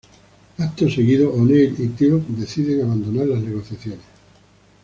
[0.57, 3.99] Acto seguido O'Neill y Teal'c deciden abandonar las negociaciones.